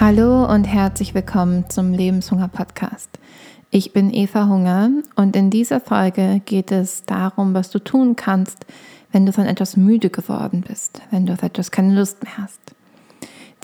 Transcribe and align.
Hallo 0.00 0.46
und 0.46 0.64
herzlich 0.64 1.12
willkommen 1.12 1.68
zum 1.68 1.92
Lebenshunger 1.92 2.48
Podcast. 2.48 3.18
Ich 3.70 3.92
bin 3.92 4.10
Eva 4.10 4.46
Hunger 4.46 4.88
und 5.14 5.36
in 5.36 5.50
dieser 5.50 5.78
Folge 5.78 6.40
geht 6.46 6.72
es 6.72 7.04
darum, 7.04 7.52
was 7.52 7.68
du 7.68 7.80
tun 7.80 8.16
kannst, 8.16 8.64
wenn 9.12 9.26
du 9.26 9.34
von 9.34 9.44
etwas 9.44 9.76
müde 9.76 10.08
geworden 10.08 10.64
bist, 10.66 11.02
wenn 11.10 11.26
du 11.26 11.34
auf 11.34 11.42
etwas 11.42 11.70
keine 11.70 11.94
Lust 11.94 12.24
mehr 12.24 12.38
hast. 12.38 12.58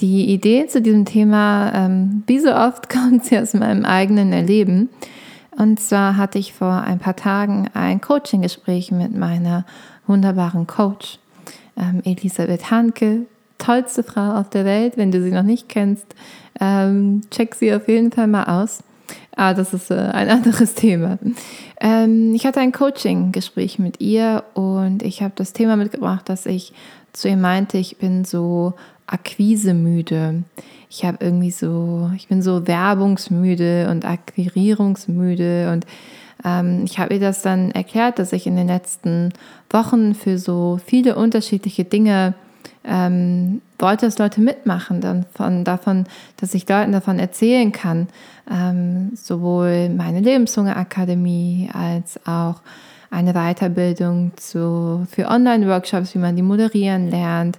Die 0.00 0.26
Idee 0.26 0.66
zu 0.66 0.82
diesem 0.82 1.06
Thema, 1.06 1.72
ähm, 1.74 2.22
wie 2.26 2.38
so 2.38 2.54
oft, 2.54 2.90
kommt 2.90 3.24
sie 3.24 3.38
aus 3.38 3.54
meinem 3.54 3.86
eigenen 3.86 4.34
Erleben. 4.34 4.90
Und 5.52 5.80
zwar 5.80 6.18
hatte 6.18 6.38
ich 6.38 6.52
vor 6.52 6.82
ein 6.82 6.98
paar 6.98 7.16
Tagen 7.16 7.70
ein 7.72 8.02
Coaching-Gespräch 8.02 8.92
mit 8.92 9.16
meiner 9.16 9.64
wunderbaren 10.06 10.66
Coach, 10.66 11.18
ähm, 11.78 12.02
Elisabeth 12.04 12.70
Hanke, 12.70 13.24
tollste 13.58 14.02
Frau 14.02 14.34
auf 14.38 14.50
der 14.50 14.64
Welt. 14.64 14.96
Wenn 14.96 15.12
du 15.12 15.22
sie 15.22 15.30
noch 15.30 15.42
nicht 15.42 15.68
kennst, 15.68 16.06
ähm, 16.60 17.22
check 17.30 17.54
sie 17.54 17.74
auf 17.74 17.88
jeden 17.88 18.12
Fall 18.12 18.26
mal 18.26 18.62
aus. 18.62 18.82
Ah, 19.36 19.54
das 19.54 19.74
ist 19.74 19.90
äh, 19.90 19.94
ein 19.94 20.28
anderes 20.30 20.74
Thema. 20.74 21.18
Ähm, 21.80 22.34
ich 22.34 22.46
hatte 22.46 22.60
ein 22.60 22.72
Coaching-Gespräch 22.72 23.78
mit 23.78 24.00
ihr 24.00 24.44
und 24.54 25.02
ich 25.02 25.22
habe 25.22 25.34
das 25.36 25.52
Thema 25.52 25.76
mitgebracht, 25.76 26.28
dass 26.28 26.46
ich 26.46 26.72
zu 27.12 27.28
ihr 27.28 27.36
meinte, 27.36 27.78
ich 27.78 27.98
bin 27.98 28.24
so 28.24 28.74
akquisemüde. 29.06 30.42
Ich 30.88 31.04
habe 31.04 31.18
irgendwie 31.20 31.50
so, 31.50 32.10
ich 32.16 32.28
bin 32.28 32.42
so 32.42 32.66
werbungsmüde 32.66 33.88
und 33.90 34.04
akquirierungsmüde 34.04 35.70
und 35.72 35.86
ähm, 36.44 36.82
ich 36.84 36.98
habe 36.98 37.14
ihr 37.14 37.20
das 37.20 37.42
dann 37.42 37.70
erklärt, 37.70 38.18
dass 38.18 38.32
ich 38.32 38.46
in 38.46 38.56
den 38.56 38.68
letzten 38.68 39.32
Wochen 39.70 40.14
für 40.14 40.38
so 40.38 40.78
viele 40.84 41.16
unterschiedliche 41.16 41.84
Dinge 41.84 42.34
ähm, 42.84 43.60
wollte, 43.78 44.06
dass 44.06 44.18
Leute 44.18 44.40
mitmachen, 44.40 45.00
dann 45.00 45.26
von, 45.34 45.64
davon, 45.64 46.04
dass 46.36 46.54
ich 46.54 46.68
Leuten 46.68 46.92
davon 46.92 47.18
erzählen 47.18 47.72
kann, 47.72 48.08
ähm, 48.50 49.10
sowohl 49.14 49.88
meine 49.88 50.20
Lebenshunger-Akademie 50.20 51.70
als 51.72 52.18
auch 52.26 52.60
eine 53.10 53.32
Weiterbildung 53.32 54.32
zu, 54.36 55.06
für 55.10 55.28
Online-Workshops, 55.28 56.14
wie 56.14 56.18
man 56.18 56.36
die 56.36 56.42
moderieren 56.42 57.10
lernt, 57.10 57.58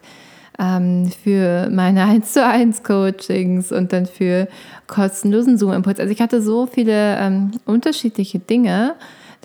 ähm, 0.60 1.10
für 1.24 1.70
meine 1.70 2.04
1 2.06 2.34
zu 2.34 2.46
1 2.46 2.84
Coachings 2.84 3.72
und 3.72 3.94
dann 3.94 4.06
für 4.06 4.48
kostenlosen 4.88 5.58
Zoom-Impuls. 5.58 6.00
Also 6.00 6.12
ich 6.12 6.22
hatte 6.22 6.42
so 6.42 6.66
viele 6.66 7.18
ähm, 7.18 7.52
unterschiedliche 7.66 8.40
Dinge, 8.40 8.96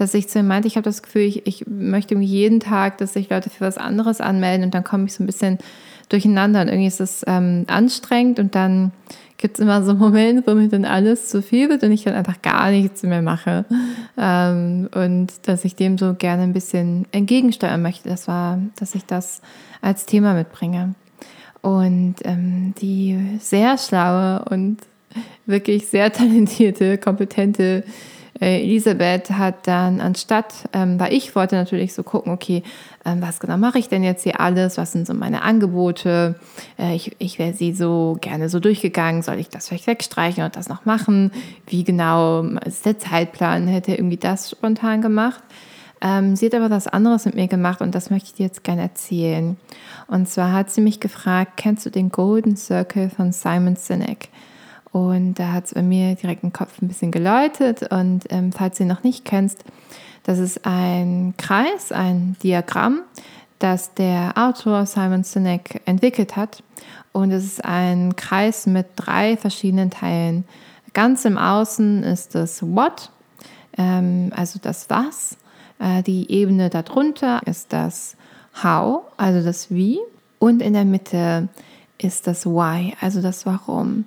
dass 0.02 0.14
ich 0.14 0.28
zu 0.28 0.40
ihm 0.40 0.48
meinte, 0.48 0.66
ich 0.66 0.74
habe 0.74 0.84
das 0.84 1.02
Gefühl, 1.02 1.22
ich, 1.22 1.46
ich 1.46 1.64
möchte 1.68 2.16
jeden 2.16 2.58
Tag, 2.58 2.98
dass 2.98 3.12
sich 3.12 3.30
Leute 3.30 3.50
für 3.50 3.64
was 3.64 3.78
anderes 3.78 4.20
anmelden 4.20 4.64
und 4.64 4.74
dann 4.74 4.82
komme 4.82 5.04
ich 5.04 5.14
so 5.14 5.22
ein 5.22 5.26
bisschen 5.26 5.58
durcheinander 6.08 6.60
und 6.60 6.68
irgendwie 6.68 6.88
ist 6.88 7.00
es 7.00 7.22
ähm, 7.28 7.64
anstrengend 7.68 8.40
und 8.40 8.56
dann 8.56 8.90
gibt 9.36 9.58
es 9.58 9.60
immer 9.60 9.84
so 9.84 9.94
Momente, 9.94 10.42
wo 10.44 10.56
mir 10.56 10.68
dann 10.68 10.84
alles 10.84 11.28
zu 11.28 11.40
viel 11.40 11.68
wird 11.68 11.84
und 11.84 11.92
ich 11.92 12.02
dann 12.02 12.14
einfach 12.14 12.42
gar 12.42 12.72
nichts 12.72 13.04
mehr 13.04 13.22
mache. 13.22 13.64
Ähm, 14.18 14.88
und 14.92 15.28
dass 15.44 15.64
ich 15.64 15.76
dem 15.76 15.98
so 15.98 16.14
gerne 16.14 16.42
ein 16.42 16.52
bisschen 16.52 17.06
entgegensteuern 17.12 17.80
möchte. 17.80 18.08
Das 18.08 18.26
war, 18.26 18.58
dass 18.76 18.96
ich 18.96 19.04
das 19.04 19.40
als 19.80 20.04
Thema 20.06 20.34
mitbringe. 20.34 20.94
Und 21.60 22.16
ähm, 22.24 22.74
die 22.80 23.38
sehr 23.40 23.78
schlaue 23.78 24.44
und 24.50 24.78
wirklich 25.46 25.86
sehr 25.86 26.12
talentierte, 26.12 26.98
kompetente 26.98 27.84
Elisabeth 28.46 29.30
hat 29.30 29.66
dann 29.66 30.00
anstatt, 30.00 30.68
ähm, 30.72 30.98
weil 30.98 31.12
ich 31.12 31.34
wollte 31.36 31.56
natürlich 31.56 31.94
so 31.94 32.02
gucken, 32.02 32.32
okay, 32.32 32.62
ähm, 33.04 33.22
was 33.22 33.40
genau 33.40 33.56
mache 33.56 33.78
ich 33.78 33.88
denn 33.88 34.02
jetzt 34.02 34.22
hier 34.22 34.40
alles, 34.40 34.78
was 34.78 34.92
sind 34.92 35.06
so 35.06 35.14
meine 35.14 35.42
Angebote, 35.42 36.34
äh, 36.78 36.94
ich, 36.94 37.14
ich 37.18 37.38
wäre 37.38 37.52
sie 37.52 37.72
so 37.72 38.18
gerne 38.20 38.48
so 38.48 38.58
durchgegangen, 38.58 39.22
soll 39.22 39.38
ich 39.38 39.48
das 39.48 39.68
vielleicht 39.68 39.86
wegstreichen 39.86 40.44
und 40.44 40.56
das 40.56 40.68
noch 40.68 40.84
machen, 40.84 41.30
wie 41.66 41.84
genau 41.84 42.42
ist 42.64 42.84
der 42.84 42.98
Zeitplan, 42.98 43.66
hätte 43.68 43.94
irgendwie 43.94 44.16
das 44.16 44.50
spontan 44.50 45.02
gemacht. 45.02 45.42
Ähm, 46.00 46.34
sie 46.34 46.46
hat 46.46 46.54
aber 46.54 46.70
was 46.70 46.88
anderes 46.88 47.24
mit 47.26 47.36
mir 47.36 47.46
gemacht 47.46 47.80
und 47.80 47.94
das 47.94 48.10
möchte 48.10 48.26
ich 48.26 48.34
dir 48.34 48.46
jetzt 48.46 48.64
gerne 48.64 48.82
erzählen. 48.82 49.56
Und 50.08 50.28
zwar 50.28 50.52
hat 50.52 50.70
sie 50.70 50.80
mich 50.80 50.98
gefragt, 50.98 51.52
kennst 51.56 51.86
du 51.86 51.90
den 51.90 52.10
Golden 52.10 52.56
Circle 52.56 53.08
von 53.08 53.30
Simon 53.32 53.76
Sinek? 53.76 54.28
Und 54.92 55.34
da 55.34 55.52
hat 55.52 55.64
es 55.64 55.74
bei 55.74 55.82
mir 55.82 56.14
direkt 56.14 56.44
im 56.44 56.52
Kopf 56.52 56.80
ein 56.80 56.88
bisschen 56.88 57.10
geläutet. 57.10 57.90
Und 57.90 58.24
ähm, 58.30 58.52
falls 58.52 58.76
du 58.76 58.84
ihn 58.84 58.88
noch 58.88 59.02
nicht 59.02 59.24
kennst, 59.24 59.64
das 60.24 60.38
ist 60.38 60.64
ein 60.64 61.34
Kreis, 61.38 61.90
ein 61.90 62.36
Diagramm, 62.42 63.00
das 63.58 63.94
der 63.94 64.34
Autor 64.36 64.86
Simon 64.86 65.24
Sinek 65.24 65.80
entwickelt 65.86 66.36
hat. 66.36 66.62
Und 67.12 67.30
es 67.32 67.44
ist 67.44 67.64
ein 67.64 68.16
Kreis 68.16 68.66
mit 68.66 68.86
drei 68.96 69.36
verschiedenen 69.36 69.90
Teilen. 69.90 70.44
Ganz 70.92 71.24
im 71.24 71.38
Außen 71.38 72.02
ist 72.02 72.34
das 72.34 72.62
What, 72.62 73.10
ähm, 73.78 74.30
also 74.36 74.58
das 74.60 74.90
Was. 74.90 75.36
Äh, 75.78 76.02
die 76.02 76.30
Ebene 76.30 76.68
darunter 76.70 77.40
ist 77.46 77.72
das 77.72 78.16
How, 78.62 79.02
also 79.16 79.42
das 79.42 79.70
Wie. 79.70 79.98
Und 80.38 80.60
in 80.60 80.74
der 80.74 80.84
Mitte 80.84 81.48
ist 81.98 82.26
das 82.26 82.44
Why, 82.44 82.94
also 83.00 83.22
das 83.22 83.46
Warum. 83.46 84.04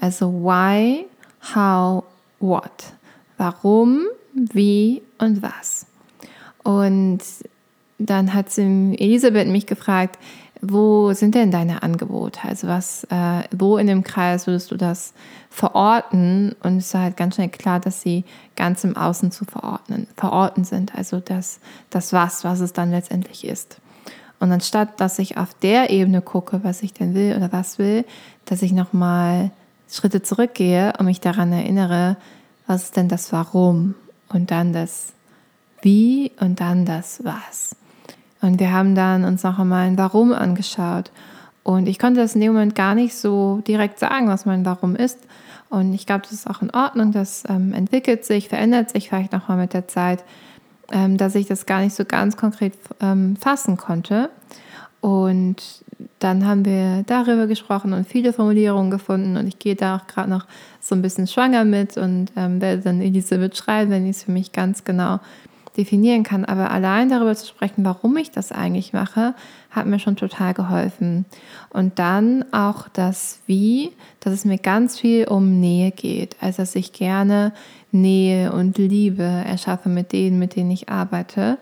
Also 0.00 0.32
why, 0.32 1.06
how, 1.54 2.04
what. 2.40 2.92
Warum, 3.36 4.06
wie 4.34 5.02
und 5.18 5.42
was. 5.42 5.86
Und 6.62 7.20
dann 7.98 8.34
hat 8.34 8.50
sie 8.50 8.96
Elisabeth 8.98 9.48
mich 9.48 9.66
gefragt, 9.66 10.18
wo 10.60 11.12
sind 11.12 11.34
denn 11.34 11.50
deine 11.50 11.82
Angebote? 11.82 12.40
Also 12.42 12.66
was, 12.66 13.04
äh, 13.04 13.42
wo 13.56 13.78
in 13.78 13.86
dem 13.86 14.02
Kreis 14.02 14.46
würdest 14.46 14.70
du 14.70 14.76
das 14.76 15.12
verorten? 15.50 16.54
Und 16.62 16.78
es 16.78 16.92
war 16.94 17.02
halt 17.02 17.16
ganz 17.16 17.36
schnell 17.36 17.48
klar, 17.48 17.80
dass 17.80 18.02
sie 18.02 18.24
ganz 18.56 18.82
im 18.84 18.96
Außen 18.96 19.30
zu 19.30 19.44
verordnen, 19.44 20.08
verorten 20.16 20.64
sind. 20.64 20.94
Also 20.96 21.20
das, 21.20 21.60
das 21.90 22.12
was, 22.12 22.44
was 22.44 22.60
es 22.60 22.72
dann 22.72 22.90
letztendlich 22.90 23.44
ist. 23.44 23.80
Und 24.40 24.52
anstatt, 24.52 25.00
dass 25.00 25.18
ich 25.18 25.36
auf 25.36 25.54
der 25.54 25.90
Ebene 25.90 26.22
gucke, 26.22 26.60
was 26.62 26.82
ich 26.82 26.92
denn 26.92 27.14
will 27.14 27.36
oder 27.36 27.52
was 27.52 27.78
will, 27.78 28.04
dass 28.44 28.62
ich 28.62 28.72
nochmal 28.72 29.50
Schritte 29.90 30.22
zurückgehe 30.22 30.92
und 30.98 31.06
mich 31.06 31.20
daran 31.20 31.52
erinnere, 31.52 32.16
was 32.66 32.84
ist 32.84 32.96
denn 32.96 33.08
das 33.08 33.32
Warum 33.32 33.94
und 34.28 34.50
dann 34.50 34.72
das 34.72 35.12
Wie 35.82 36.32
und 36.40 36.60
dann 36.60 36.84
das 36.84 37.24
Was. 37.24 37.74
Und 38.40 38.60
wir 38.60 38.72
haben 38.72 38.94
dann 38.94 39.24
uns 39.24 39.42
noch 39.42 39.58
einmal 39.58 39.86
ein 39.86 39.98
Warum 39.98 40.32
angeschaut. 40.32 41.10
Und 41.62 41.88
ich 41.88 41.98
konnte 41.98 42.20
das 42.20 42.34
in 42.34 42.40
dem 42.40 42.52
Moment 42.52 42.74
gar 42.74 42.94
nicht 42.94 43.16
so 43.16 43.62
direkt 43.66 43.98
sagen, 43.98 44.28
was 44.28 44.46
mein 44.46 44.64
Warum 44.64 44.96
ist. 44.96 45.18
Und 45.70 45.92
ich 45.92 46.06
glaube, 46.06 46.22
das 46.22 46.32
ist 46.32 46.48
auch 46.48 46.62
in 46.62 46.70
Ordnung. 46.70 47.12
Das 47.12 47.44
ähm, 47.48 47.72
entwickelt 47.72 48.24
sich, 48.24 48.48
verändert 48.48 48.90
sich 48.90 49.08
vielleicht 49.08 49.32
nochmal 49.32 49.58
mit 49.58 49.74
der 49.74 49.88
Zeit, 49.88 50.24
ähm, 50.92 51.16
dass 51.16 51.34
ich 51.34 51.46
das 51.46 51.66
gar 51.66 51.80
nicht 51.80 51.94
so 51.94 52.04
ganz 52.04 52.36
konkret 52.36 52.74
ähm, 53.00 53.36
fassen 53.36 53.76
konnte. 53.76 54.30
Und 55.00 55.84
dann 56.18 56.46
haben 56.46 56.64
wir 56.64 57.04
darüber 57.06 57.46
gesprochen 57.46 57.92
und 57.92 58.06
viele 58.06 58.32
Formulierungen 58.32 58.90
gefunden 58.90 59.36
und 59.36 59.46
ich 59.46 59.58
gehe 59.58 59.76
da 59.76 59.96
auch 59.96 60.06
gerade 60.06 60.30
noch 60.30 60.46
so 60.80 60.94
ein 60.94 61.02
bisschen 61.02 61.26
schwanger 61.26 61.64
mit 61.64 61.96
und 61.96 62.32
ähm, 62.36 62.60
werde 62.60 62.82
dann 62.82 63.00
Elisabeth 63.00 63.56
schreiben, 63.56 63.90
wenn 63.90 64.04
ich 64.04 64.16
es 64.16 64.24
für 64.24 64.32
mich 64.32 64.52
ganz 64.52 64.84
genau 64.84 65.20
definieren 65.76 66.24
kann. 66.24 66.44
Aber 66.44 66.72
allein 66.72 67.08
darüber 67.08 67.34
zu 67.36 67.46
sprechen, 67.46 67.84
warum 67.84 68.16
ich 68.16 68.32
das 68.32 68.50
eigentlich 68.50 68.92
mache, 68.92 69.34
hat 69.70 69.86
mir 69.86 70.00
schon 70.00 70.16
total 70.16 70.52
geholfen. 70.52 71.24
Und 71.70 72.00
dann 72.00 72.44
auch 72.52 72.88
das 72.88 73.38
Wie, 73.46 73.92
dass 74.20 74.32
es 74.32 74.44
mir 74.44 74.58
ganz 74.58 74.98
viel 74.98 75.28
um 75.28 75.60
Nähe 75.60 75.92
geht. 75.92 76.36
Also 76.40 76.62
dass 76.62 76.74
ich 76.74 76.92
gerne 76.92 77.52
Nähe 77.92 78.52
und 78.52 78.76
Liebe 78.76 79.22
erschaffe 79.22 79.88
mit 79.88 80.12
denen, 80.12 80.40
mit 80.40 80.56
denen 80.56 80.72
ich 80.72 80.88
arbeite. 80.88 81.58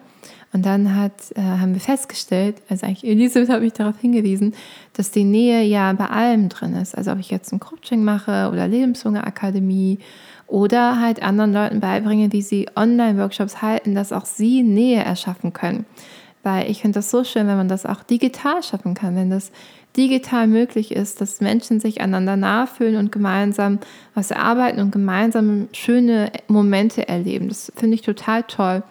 Und 0.52 0.64
dann 0.64 0.96
hat, 0.96 1.12
äh, 1.34 1.42
haben 1.42 1.74
wir 1.74 1.80
festgestellt, 1.80 2.56
also 2.68 2.86
eigentlich 2.86 3.04
Elisabeth 3.04 3.50
hat 3.50 3.60
mich 3.60 3.72
darauf 3.74 3.98
hingewiesen, 4.00 4.54
dass 4.94 5.10
die 5.10 5.24
Nähe 5.24 5.62
ja 5.64 5.92
bei 5.92 6.06
allem 6.06 6.48
drin 6.48 6.74
ist. 6.74 6.96
Also 6.96 7.12
ob 7.12 7.18
ich 7.18 7.30
jetzt 7.30 7.52
ein 7.52 7.60
Coaching 7.60 8.04
mache 8.04 8.48
oder 8.50 8.66
Lebenshungerakademie 8.68 9.98
oder 10.46 11.00
halt 11.00 11.22
anderen 11.22 11.52
Leuten 11.52 11.80
beibringe, 11.80 12.32
wie 12.32 12.42
sie 12.42 12.68
Online-Workshops 12.76 13.60
halten, 13.60 13.94
dass 13.94 14.12
auch 14.12 14.24
sie 14.24 14.62
Nähe 14.62 15.02
erschaffen 15.02 15.52
können. 15.52 15.84
Weil 16.42 16.70
ich 16.70 16.80
finde 16.80 17.00
das 17.00 17.10
so 17.10 17.24
schön, 17.24 17.48
wenn 17.48 17.56
man 17.56 17.68
das 17.68 17.84
auch 17.84 18.04
digital 18.04 18.62
schaffen 18.62 18.94
kann, 18.94 19.16
wenn 19.16 19.30
das 19.30 19.50
digital 19.96 20.46
möglich 20.46 20.92
ist, 20.92 21.20
dass 21.20 21.40
Menschen 21.40 21.80
sich 21.80 22.00
einander 22.00 22.36
nachfühlen 22.36 22.96
und 22.96 23.10
gemeinsam 23.10 23.80
was 24.14 24.30
erarbeiten 24.30 24.80
und 24.80 24.92
gemeinsam 24.92 25.68
schöne 25.72 26.30
Momente 26.48 27.08
erleben. 27.08 27.48
Das 27.48 27.72
finde 27.74 27.94
ich 27.94 28.02
total 28.02 28.42
toll. 28.44 28.82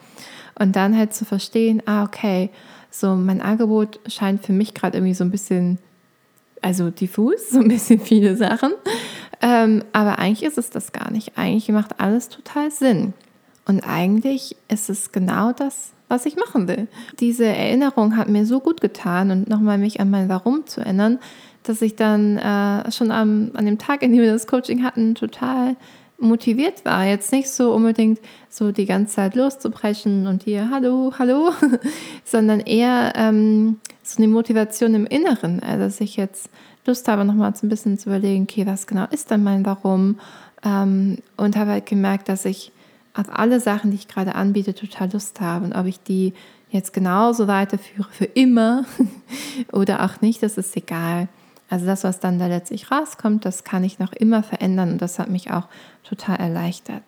Und 0.58 0.76
dann 0.76 0.98
halt 0.98 1.14
zu 1.14 1.26
verstehen, 1.26 1.82
ah, 1.86 2.04
okay, 2.04 2.50
so 2.90 3.16
mein 3.16 3.42
Angebot 3.42 4.00
scheint 4.08 4.46
für 4.46 4.54
mich 4.54 4.74
gerade 4.74 4.98
irgendwie 4.98 5.14
so 5.14 5.24
ein 5.24 5.32
bisschen, 5.32 5.80
also 6.62 6.90
diffus, 6.90 7.50
so 7.52 7.60
ein 7.60 7.68
bisschen 7.68 8.00
viele 8.00 8.38
Sachen. 8.38 8.72
Ähm, 9.42 9.84
aber 9.92 10.20
eigentlich 10.20 10.44
ist 10.44 10.58
es 10.58 10.70
das 10.70 10.92
gar 10.92 11.12
nicht. 11.12 11.38
Eigentlich 11.38 11.70
macht 11.70 12.00
alles 12.00 12.30
total 12.30 12.72
Sinn. 12.72 13.14
Und 13.68 13.82
eigentlich 13.82 14.56
ist 14.70 14.90
es 14.90 15.12
genau 15.12 15.52
das, 15.52 15.92
was 16.08 16.26
ich 16.26 16.36
machen 16.36 16.68
will. 16.68 16.88
Diese 17.20 17.46
Erinnerung 17.46 18.16
hat 18.16 18.30
mir 18.30 18.46
so 18.46 18.60
gut 18.60 18.80
getan 18.80 19.32
und 19.32 19.50
nochmal 19.50 19.78
mich 19.78 20.00
an 20.00 20.10
mein 20.10 20.30
Warum 20.30 20.66
zu 20.68 20.82
erinnern, 20.82 21.20
dass 21.64 21.82
ich 21.82 21.96
dann 21.96 22.38
äh, 22.38 22.92
schon 22.92 23.12
am, 23.12 23.52
an 23.56 23.66
dem 23.66 23.80
Tag, 23.80 24.04
in 24.04 24.12
dem 24.12 24.22
wir 24.22 24.32
das 24.32 24.46
Coaching 24.46 24.84
hatten, 24.84 25.16
total 25.16 25.76
motiviert 26.18 26.86
war. 26.86 27.06
Jetzt 27.06 27.32
nicht 27.32 27.50
so 27.50 27.74
unbedingt 27.74 28.20
so 28.50 28.72
die 28.72 28.86
ganze 28.86 29.16
Zeit 29.16 29.36
loszubrechen 29.36 30.28
und 30.28 30.44
hier 30.44 30.70
Hallo, 30.72 31.14
Hallo, 31.20 31.52
sondern 32.24 32.60
eher 32.62 33.14
ähm, 33.16 33.80
so 34.04 34.18
eine 34.18 34.28
Motivation 34.28 34.96
im 34.96 35.06
Inneren, 35.06 35.62
also 35.62 35.84
dass 35.86 36.02
ich 36.02 36.16
jetzt 36.16 36.50
Lust 36.86 37.08
habe, 37.08 37.26
nochmal 37.26 37.56
so 37.56 37.66
ein 37.66 37.70
bisschen 37.70 37.98
zu 37.98 38.10
überlegen, 38.10 38.44
okay, 38.44 38.66
was 38.66 38.88
genau 38.88 39.06
ist 39.10 39.32
denn 39.32 39.44
mein 39.44 39.66
Warum? 39.66 40.20
Ähm, 40.64 41.18
und 41.36 41.58
habe 41.58 41.72
halt 41.72 41.86
gemerkt, 41.88 42.30
dass 42.30 42.46
ich 42.46 42.72
auf 43.14 43.28
alle 43.30 43.60
Sachen, 43.60 43.92
die 43.92 43.98
ich 43.98 44.08
gerade 44.08 44.36
anbiete, 44.36 44.76
total 44.76 45.12
Lust 45.12 45.42
habe. 45.42 45.66
Und 45.66 45.74
ob 45.74 45.86
ich 45.86 46.00
die 46.02 46.34
jetzt 46.70 46.94
genauso 46.94 47.48
weiterführe 47.48 48.10
für 48.12 48.26
immer 48.26 48.86
oder 49.72 50.04
auch 50.04 50.22
nicht, 50.22 50.44
das 50.44 50.58
ist 50.58 50.76
egal. 50.76 51.28
Also 51.70 51.86
das, 51.86 52.04
was 52.04 52.20
dann 52.20 52.40
da 52.40 52.48
letztlich 52.48 52.92
rauskommt, 52.92 53.46
das 53.46 53.64
kann 53.64 53.84
ich 53.84 54.00
noch 54.00 54.14
immer 54.14 54.44
verändern 54.44 54.92
und 54.94 55.02
das 55.02 55.20
hat 55.20 55.30
mich 55.30 55.52
auch 55.52 55.68
total 56.04 56.38
erleichtert. 56.38 57.04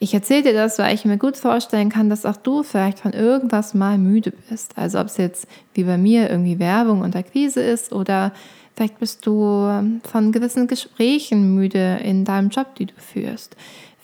Ich 0.00 0.14
erzähle 0.14 0.42
dir 0.42 0.52
das, 0.52 0.78
weil 0.78 0.94
ich 0.94 1.04
mir 1.04 1.16
gut 1.16 1.36
vorstellen 1.36 1.88
kann, 1.88 2.08
dass 2.08 2.24
auch 2.24 2.36
du 2.36 2.62
vielleicht 2.62 3.00
von 3.00 3.12
irgendwas 3.12 3.74
mal 3.74 3.98
müde 3.98 4.32
bist. 4.48 4.78
Also 4.78 5.00
ob 5.00 5.06
es 5.06 5.16
jetzt 5.16 5.48
wie 5.74 5.84
bei 5.84 5.98
mir 5.98 6.30
irgendwie 6.30 6.58
Werbung 6.58 7.00
und 7.00 7.16
Akquise 7.16 7.60
ist 7.60 7.92
oder 7.92 8.32
vielleicht 8.76 8.98
bist 8.98 9.26
du 9.26 10.00
von 10.04 10.30
gewissen 10.30 10.68
Gesprächen 10.68 11.54
müde 11.54 11.98
in 12.04 12.24
deinem 12.24 12.50
Job, 12.50 12.76
die 12.76 12.86
du 12.86 12.94
führst. 12.96 13.56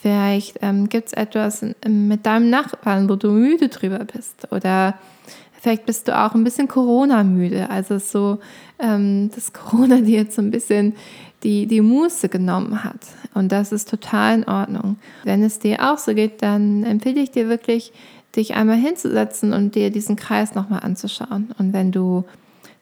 Vielleicht 0.05 0.58
ähm, 0.62 0.88
gibt 0.88 1.08
es 1.08 1.12
etwas 1.12 1.64
mit 1.87 2.26
deinem 2.26 2.50
Nachbarn, 2.50 3.08
wo 3.08 3.14
du 3.14 3.31
müde 3.31 3.69
drüber 3.69 4.00
bist. 4.00 4.52
Oder 4.52 4.99
vielleicht 5.64 5.87
bist 5.87 6.08
du 6.08 6.16
auch 6.16 6.34
ein 6.34 6.44
bisschen 6.44 6.69
Corona-müde. 6.69 7.70
Also 7.70 7.99
so, 7.99 8.38
ähm, 8.78 9.31
dass 9.34 9.55
Corona 9.55 9.96
dir 10.02 10.19
jetzt 10.19 10.37
so 10.37 10.43
ein 10.43 10.50
bisschen 10.50 10.94
die, 11.43 11.66
die 11.66 11.81
Muße 11.81 12.28
genommen 12.28 12.84
hat. 12.84 13.00
Und 13.32 13.50
das 13.50 13.72
ist 13.72 13.88
total 13.88 14.34
in 14.37 14.44
Ordnung. 14.44 14.99
Wenn 15.25 15.43
es 15.43 15.58
dir 15.58 15.90
auch 15.90 15.99
so 15.99 16.14
geht, 16.14 16.43
dann 16.43 16.84
empfehle 16.84 17.20
ich 17.20 17.31
dir 17.31 17.49
wirklich, 17.49 17.93
dich 18.37 18.55
einmal 18.55 18.76
hinzusetzen 18.76 19.55
und 19.55 19.75
dir 19.75 19.90
diesen 19.90 20.16
Kreis 20.16 20.55
nochmal 20.55 20.81
anzuschauen. 20.81 21.55
Und 21.58 21.72
wenn 21.72 21.93
du 21.93 22.25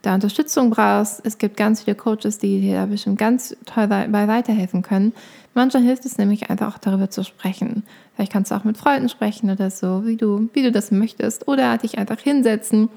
da 0.03 0.15
Unterstützung 0.15 0.71
brauchst, 0.71 1.21
es 1.25 1.39
gibt 1.39 1.57
ganz 1.57 1.83
viele 1.83 1.97
Coaches, 1.97 2.39
die 2.39 2.61
dir 2.61 2.75
da 2.75 2.87
bestimmt 2.87 3.19
ganz 3.19 3.57
toll 3.67 3.87
bei 3.87 4.29
weiterhelfen 4.29 4.83
können. 4.83 5.13
Manchmal 5.55 5.85
hilft 5.85 6.05
es 6.05 6.19
nämlich 6.19 6.51
einfach 6.51 6.75
auch 6.75 6.79
darüber 6.79 7.09
zu 7.09 7.25
sprechen. 7.25 7.85
Vielleicht 8.15 8.33
kannst 8.33 8.51
du 8.51 8.57
auch 8.57 8.65
mit 8.65 8.77
Freunden 8.77 9.09
sprechen 9.09 9.51
oder 9.51 9.71
so, 9.71 10.05
wie 10.05 10.17
du, 10.17 10.49
wie 10.55 10.63
du 10.63 10.73
das 10.73 10.91
möchtest. 10.91 11.47
Oder 11.47 11.79
dich 11.79 11.99
einfach 11.99 12.19
hinsetzen 12.19 12.89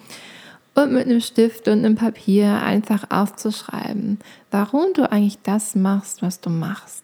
und 0.73 0.93
mit 0.93 1.05
einem 1.05 1.21
Stift 1.21 1.67
und 1.67 1.85
einem 1.85 1.95
Papier 1.95 2.61
einfach 2.61 3.05
aufzuschreiben, 3.09 4.19
warum 4.51 4.93
du 4.93 5.09
eigentlich 5.09 5.39
das 5.43 5.75
machst, 5.75 6.21
was 6.21 6.41
du 6.41 6.49
machst. 6.49 7.03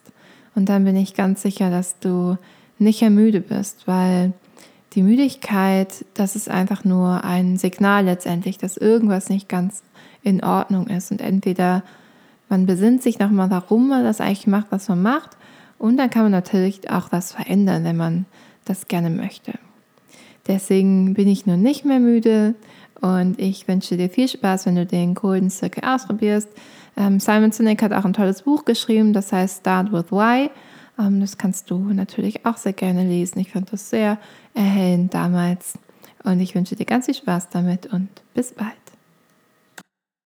Und 0.55 0.67
dann 0.67 0.83
bin 0.83 0.95
ich 0.95 1.13
ganz 1.13 1.41
sicher, 1.41 1.69
dass 1.69 1.99
du 1.99 2.37
nicht 2.79 3.01
ermüde 3.01 3.39
bist, 3.39 3.87
weil 3.87 4.33
die 4.93 5.03
Müdigkeit, 5.03 6.05
das 6.13 6.35
ist 6.35 6.49
einfach 6.49 6.83
nur 6.83 7.23
ein 7.23 7.57
Signal 7.57 8.05
letztendlich, 8.05 8.57
dass 8.57 8.77
irgendwas 8.77 9.29
nicht 9.29 9.47
ganz 9.47 9.83
in 10.21 10.43
Ordnung 10.43 10.87
ist. 10.87 11.11
Und 11.11 11.21
entweder 11.21 11.83
man 12.49 12.65
besinnt 12.65 13.01
sich 13.01 13.17
nochmal, 13.17 13.49
warum 13.49 13.87
man 13.87 14.03
das 14.03 14.19
eigentlich 14.19 14.47
macht, 14.47 14.67
was 14.69 14.89
man 14.89 15.01
macht, 15.01 15.37
und 15.81 15.97
dann 15.97 16.11
kann 16.11 16.21
man 16.21 16.31
natürlich 16.31 16.91
auch 16.91 17.11
was 17.11 17.31
verändern, 17.31 17.83
wenn 17.83 17.97
man 17.97 18.25
das 18.65 18.87
gerne 18.87 19.09
möchte. 19.09 19.53
Deswegen 20.45 21.15
bin 21.15 21.27
ich 21.27 21.47
nun 21.47 21.63
nicht 21.63 21.85
mehr 21.85 21.99
müde 21.99 22.53
und 22.99 23.39
ich 23.39 23.67
wünsche 23.67 23.97
dir 23.97 24.07
viel 24.07 24.27
Spaß, 24.27 24.67
wenn 24.67 24.75
du 24.75 24.85
den 24.85 25.15
Golden 25.15 25.49
Circle 25.49 25.83
ausprobierst. 25.83 26.49
Ähm, 26.97 27.19
Simon 27.19 27.51
Sinek 27.51 27.81
hat 27.81 27.93
auch 27.93 28.05
ein 28.05 28.13
tolles 28.13 28.43
Buch 28.43 28.63
geschrieben, 28.63 29.11
das 29.11 29.33
heißt 29.33 29.61
Start 29.61 29.91
with 29.91 30.11
Why. 30.11 30.51
Ähm, 30.99 31.21
das 31.21 31.37
kannst 31.37 31.69
du 31.71 31.77
natürlich 31.93 32.45
auch 32.45 32.57
sehr 32.57 32.73
gerne 32.73 33.03
lesen. 33.03 33.39
Ich 33.39 33.51
fand 33.51 33.71
das 33.71 33.89
sehr 33.89 34.17
erhellend 34.53 35.13
damals 35.13 35.77
und 36.23 36.39
ich 36.39 36.55
wünsche 36.55 36.75
dir 36.75 36.85
ganz 36.85 37.05
viel 37.05 37.15
Spaß 37.15 37.49
damit 37.49 37.87
und 37.87 38.09
bis 38.33 38.53
bald. 38.53 38.80